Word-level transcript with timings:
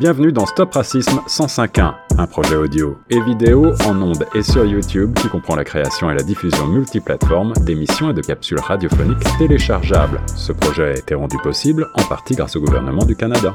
Bienvenue 0.00 0.32
dans 0.32 0.46
Stop 0.46 0.72
Racisme 0.72 1.20
105.1, 1.26 1.94
un 2.16 2.26
projet 2.26 2.56
audio 2.56 2.96
et 3.10 3.20
vidéo 3.20 3.74
en 3.84 4.00
ondes 4.00 4.26
et 4.34 4.42
sur 4.42 4.64
YouTube 4.64 5.12
qui 5.12 5.28
comprend 5.28 5.56
la 5.56 5.62
création 5.62 6.10
et 6.10 6.14
la 6.14 6.22
diffusion 6.22 6.66
multiplateforme 6.66 7.52
d'émissions 7.66 8.08
et 8.08 8.14
de 8.14 8.22
capsules 8.22 8.60
radiophoniques 8.60 9.18
téléchargeables. 9.36 10.22
Ce 10.34 10.52
projet 10.52 10.84
a 10.84 10.96
été 10.96 11.14
rendu 11.14 11.36
possible 11.42 11.86
en 11.96 12.02
partie 12.04 12.34
grâce 12.34 12.56
au 12.56 12.62
gouvernement 12.62 13.04
du 13.04 13.14
Canada. 13.14 13.54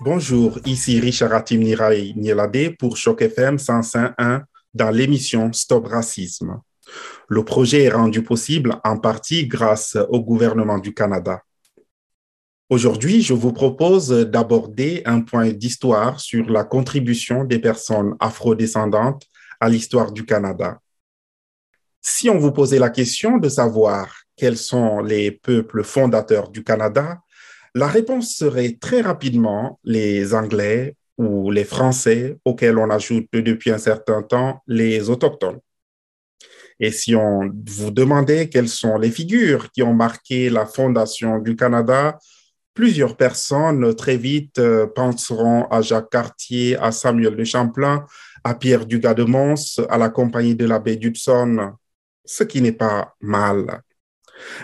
Bonjour, 0.00 0.58
ici 0.64 0.98
Richard 0.98 1.34
Atim 1.34 1.60
Nielade 1.60 2.74
pour 2.78 2.96
Choc 2.96 3.20
FM 3.20 3.56
105.1 3.56 4.44
dans 4.72 4.90
l'émission 4.90 5.52
Stop 5.52 5.88
Racisme. 5.88 6.62
Le 7.28 7.44
projet 7.44 7.84
est 7.84 7.90
rendu 7.90 8.22
possible 8.22 8.76
en 8.84 8.98
partie 8.98 9.46
grâce 9.46 9.96
au 10.08 10.20
gouvernement 10.20 10.78
du 10.78 10.94
Canada. 10.94 11.42
Aujourd'hui, 12.70 13.22
je 13.22 13.32
vous 13.32 13.52
propose 13.52 14.10
d'aborder 14.10 15.02
un 15.06 15.22
point 15.22 15.52
d'histoire 15.52 16.20
sur 16.20 16.50
la 16.50 16.64
contribution 16.64 17.44
des 17.44 17.58
personnes 17.58 18.14
afrodescendantes 18.20 19.24
à 19.58 19.68
l'histoire 19.68 20.12
du 20.12 20.26
Canada. 20.26 20.78
Si 22.00 22.28
on 22.28 22.38
vous 22.38 22.52
posait 22.52 22.78
la 22.78 22.90
question 22.90 23.38
de 23.38 23.48
savoir 23.48 24.14
quels 24.36 24.56
sont 24.56 25.00
les 25.00 25.30
peuples 25.30 25.82
fondateurs 25.82 26.50
du 26.50 26.62
Canada, 26.62 27.20
la 27.74 27.86
réponse 27.86 28.34
serait 28.34 28.76
très 28.80 29.00
rapidement 29.00 29.78
les 29.84 30.34
Anglais 30.34 30.94
ou 31.16 31.50
les 31.50 31.64
Français 31.64 32.36
auxquels 32.44 32.78
on 32.78 32.90
ajoute 32.90 33.28
depuis 33.32 33.70
un 33.70 33.78
certain 33.78 34.22
temps 34.22 34.62
les 34.66 35.10
Autochtones. 35.10 35.60
Et 36.80 36.92
si 36.92 37.14
on 37.14 37.50
vous 37.66 37.90
demandait 37.90 38.48
quelles 38.48 38.68
sont 38.68 38.98
les 38.98 39.10
figures 39.10 39.70
qui 39.72 39.82
ont 39.82 39.94
marqué 39.94 40.48
la 40.48 40.64
fondation 40.64 41.38
du 41.38 41.56
Canada, 41.56 42.18
plusieurs 42.74 43.16
personnes 43.16 43.94
très 43.94 44.16
vite 44.16 44.58
euh, 44.58 44.86
penseront 44.86 45.64
à 45.64 45.82
Jacques 45.82 46.10
Cartier, 46.10 46.76
à 46.76 46.92
Samuel 46.92 47.34
de 47.34 47.42
Champlain, 47.44 48.06
à 48.44 48.54
Pierre 48.54 48.86
Dugas 48.86 49.14
de 49.14 49.24
Mons, 49.24 49.80
à 49.88 49.98
la 49.98 50.08
compagnie 50.10 50.54
de 50.54 50.64
la 50.64 50.78
baie 50.78 50.96
d'Hudson, 50.96 51.72
ce 52.24 52.44
qui 52.44 52.60
n'est 52.62 52.72
pas 52.72 53.14
mal. 53.20 53.82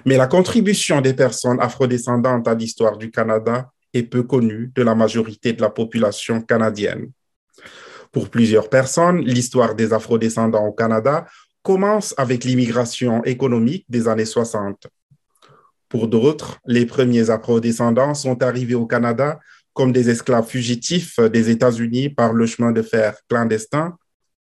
Mais 0.04 0.16
la 0.16 0.28
contribution 0.28 1.00
des 1.00 1.14
personnes 1.14 1.60
afrodescendantes 1.60 2.46
à 2.46 2.54
l'histoire 2.54 2.96
du 2.96 3.10
Canada 3.10 3.70
est 3.92 4.04
peu 4.04 4.22
connue 4.22 4.70
de 4.74 4.82
la 4.82 4.94
majorité 4.94 5.52
de 5.52 5.62
la 5.62 5.70
population 5.70 6.40
canadienne. 6.40 7.10
Pour 8.12 8.28
plusieurs 8.28 8.68
personnes, 8.68 9.22
l'histoire 9.22 9.74
des 9.74 9.92
afrodescendants 9.92 10.66
au 10.66 10.72
Canada 10.72 11.26
commence 11.64 12.14
avec 12.18 12.44
l'immigration 12.44 13.24
économique 13.24 13.86
des 13.88 14.06
années 14.06 14.26
60. 14.26 14.86
Pour 15.88 16.08
d'autres, 16.08 16.58
les 16.66 16.84
premiers 16.84 17.30
afro-descendants 17.30 18.14
sont 18.14 18.42
arrivés 18.42 18.74
au 18.74 18.86
Canada 18.86 19.40
comme 19.72 19.90
des 19.90 20.10
esclaves 20.10 20.46
fugitifs 20.46 21.18
des 21.18 21.50
États-Unis 21.50 22.10
par 22.10 22.34
le 22.34 22.46
chemin 22.46 22.70
de 22.70 22.82
fer 22.82 23.16
clandestin 23.28 23.96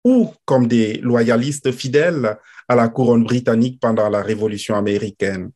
ou 0.05 0.33
comme 0.45 0.67
des 0.67 0.93
loyalistes 0.99 1.71
fidèles 1.71 2.37
à 2.69 2.75
la 2.75 2.87
couronne 2.87 3.25
britannique 3.25 3.79
pendant 3.81 4.09
la 4.09 4.21
Révolution 4.21 4.75
américaine. 4.75 5.51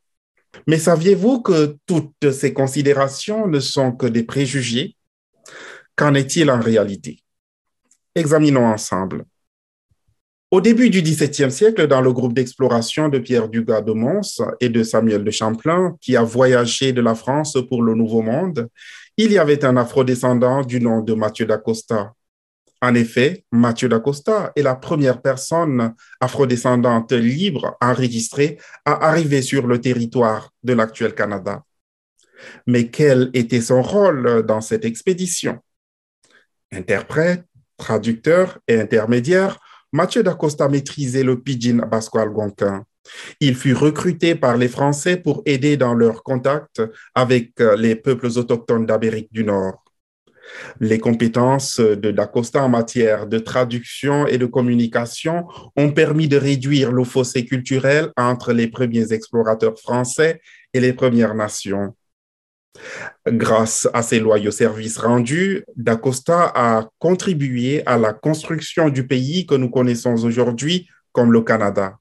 Mais 0.68 0.78
saviez-vous 0.78 1.42
que 1.42 1.78
toutes 1.86 2.32
ces 2.32 2.54
considérations 2.54 3.48
ne 3.48 3.62
sont 3.62 3.94
que 3.94 4.06
des 4.06 4.24
préjugés? 4.24 4.98
Qu'en 5.96 6.14
est-il 6.14 6.52
en 6.52 6.60
réalité? 6.60 7.24
Examinons 8.16 8.66
ensemble. 8.66 9.26
Au 10.54 10.62
début 10.62 10.92
du 10.92 11.02
XVIIe 11.02 11.52
siècle, 11.52 11.88
dans 11.88 12.02
le 12.02 12.14
groupe 12.14 12.34
d'exploration 12.34 13.10
de 13.10 13.18
Pierre 13.18 13.50
Dugas 13.50 13.82
de 13.82 13.92
Mons 13.92 14.40
et 14.60 14.70
de 14.70 14.84
Samuel 14.84 15.24
de 15.24 15.32
Champlain, 15.32 15.98
qui 16.00 16.16
a 16.16 16.22
voyagé 16.22 16.94
de 16.94 17.02
la 17.02 17.16
France 17.16 17.58
pour 17.68 17.82
le 17.82 17.96
Nouveau 17.96 18.22
Monde, 18.22 18.70
il 19.18 19.32
y 19.32 19.40
avait 19.40 19.66
un 19.66 19.78
afrodescendant 19.78 20.62
du 20.62 20.80
nom 20.80 21.02
de 21.02 21.16
Mathieu 21.16 21.48
d'Acosta. 21.48 22.14
En 22.84 22.94
effet, 22.94 23.46
Mathieu 23.52 23.90
d'Acosta 23.90 24.52
est 24.56 24.62
la 24.62 24.76
première 24.76 25.24
personne 25.24 25.96
afrodescendante 26.22 27.14
libre 27.14 27.76
enregistrée 27.82 28.60
à 28.86 29.08
arriver 29.08 29.42
sur 29.42 29.66
le 29.66 29.82
territoire 29.82 30.52
de 30.62 30.74
l'actuel 30.74 31.16
Canada. 31.16 31.64
Mais 32.68 32.90
quel 32.90 33.32
était 33.34 33.62
son 33.62 33.82
rôle 33.82 34.46
dans 34.46 34.62
cette 34.62 34.86
expédition? 34.86 35.58
Interprète, 36.72 37.44
traducteur 37.76 38.60
et 38.68 38.80
intermédiaire, 38.80 39.58
Mathieu 39.94 40.24
d'Acosta 40.24 40.68
maîtrisait 40.68 41.24
le 41.24 41.40
pidgin 41.40 41.86
basco-algonquin. 41.86 42.84
Il 43.40 43.56
fut 43.56 43.76
recruté 43.76 44.34
par 44.34 44.58
les 44.58 44.68
Français 44.68 45.18
pour 45.18 45.44
aider 45.46 45.78
dans 45.78 45.94
leurs 45.94 46.24
contacts 46.24 46.82
avec 47.14 47.52
euh, 47.62 47.76
les 47.76 47.96
peuples 47.96 48.26
autochtones 48.36 48.88
d'Amérique 48.88 49.32
du 49.32 49.44
Nord. 49.44 49.84
Les 50.80 50.98
compétences 50.98 51.80
de 51.80 52.10
d'Acosta 52.10 52.64
en 52.64 52.70
matière 52.70 53.28
de 53.28 53.38
traduction 53.38 54.26
et 54.26 54.40
de 54.40 54.48
communication 54.48 55.46
ont 55.76 55.92
permis 55.92 56.28
de 56.28 56.38
réduire 56.38 56.92
le 56.92 57.04
fossé 57.04 57.46
culturel 57.46 58.10
entre 58.18 58.52
les 58.52 58.68
premiers 58.68 59.14
explorateurs 59.14 59.80
français 59.80 60.42
et 60.74 60.80
les 60.80 60.94
Premières 60.94 61.36
Nations. 61.36 61.96
Grâce 63.28 63.88
à 63.94 64.02
ses 64.02 64.20
loyaux 64.20 64.52
services 64.52 64.98
rendus, 64.98 65.64
D'Acosta 65.76 66.52
a 66.54 66.90
contribué 67.00 67.86
à 67.86 67.98
la 67.98 68.14
construction 68.14 68.90
du 68.90 69.08
pays 69.08 69.46
que 69.46 69.56
nous 69.56 69.70
connaissons 69.70 70.24
aujourd'hui 70.24 70.88
comme 71.12 71.32
le 71.32 71.42
Canada. 71.42 71.98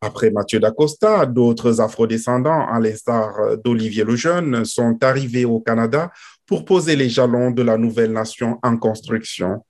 Après 0.00 0.30
Mathieu 0.30 0.60
D'Acosta, 0.60 1.24
d'autres 1.24 1.80
afrodescendants, 1.80 2.66
à 2.68 2.78
l'instar 2.78 3.56
d'Olivier 3.64 4.04
le 4.04 4.16
Jeune, 4.16 4.64
sont 4.64 5.02
arrivés 5.02 5.46
au 5.46 5.60
Canada 5.60 6.12
pour 6.46 6.64
poser 6.64 6.94
les 6.94 7.08
jalons 7.08 7.50
de 7.50 7.62
la 7.62 7.78
nouvelle 7.78 8.12
nation 8.12 8.58
en 8.62 8.76
construction. 8.76 9.64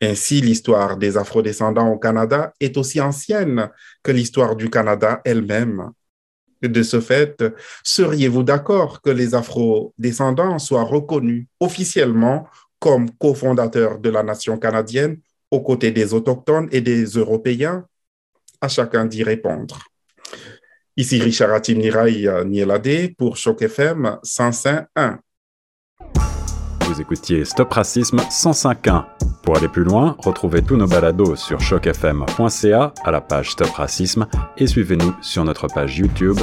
Ainsi, 0.00 0.40
l'histoire 0.40 0.96
des 0.96 1.16
afrodescendants 1.16 1.90
au 1.90 1.98
Canada 1.98 2.52
est 2.60 2.76
aussi 2.76 3.00
ancienne 3.00 3.68
que 4.02 4.12
l'histoire 4.12 4.54
du 4.54 4.70
Canada 4.70 5.20
elle-même. 5.24 5.90
De 6.62 6.82
ce 6.82 7.00
fait, 7.00 7.44
seriez-vous 7.84 8.42
d'accord 8.42 9.02
que 9.02 9.10
les 9.10 9.34
afro-descendants 9.34 10.58
soient 10.58 10.84
reconnus 10.84 11.46
officiellement 11.60 12.48
comme 12.78 13.10
cofondateurs 13.12 13.98
de 13.98 14.10
la 14.10 14.22
nation 14.22 14.58
canadienne 14.58 15.18
aux 15.50 15.60
côtés 15.60 15.90
des 15.90 16.14
Autochtones 16.14 16.68
et 16.72 16.80
des 16.80 17.04
Européens? 17.04 17.86
À 18.60 18.68
chacun 18.68 19.04
d'y 19.04 19.22
répondre. 19.22 19.78
Ici 20.96 21.20
Richard 21.20 21.52
Atimnirai 21.52 22.44
Nielade 22.46 23.14
pour 23.18 23.36
Choc 23.36 23.60
FM 23.60 24.18
105.1. 24.24 25.18
Vous 26.86 27.00
écoutiez 27.00 27.44
Stop 27.44 27.72
Racisme 27.72 28.18
105.1. 28.18 29.04
Pour 29.42 29.56
aller 29.56 29.66
plus 29.66 29.82
loin, 29.82 30.14
retrouvez 30.18 30.62
tous 30.62 30.76
nos 30.76 30.86
balados 30.86 31.34
sur 31.34 31.58
chocfm.ca 31.58 32.92
à 33.04 33.10
la 33.10 33.20
page 33.20 33.50
Stop 33.50 33.70
Racisme 33.70 34.28
et 34.56 34.68
suivez-nous 34.68 35.12
sur 35.20 35.44
notre 35.44 35.66
page 35.66 35.98
YouTube 35.98 36.38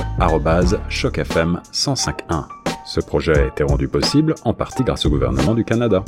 chocfm 0.89 1.61
105.1. 1.71 2.45
Ce 2.85 2.99
projet 2.99 3.37
a 3.37 3.47
été 3.47 3.63
rendu 3.63 3.87
possible 3.87 4.35
en 4.43 4.53
partie 4.53 4.83
grâce 4.83 5.05
au 5.05 5.09
gouvernement 5.09 5.53
du 5.53 5.63
Canada. 5.63 6.03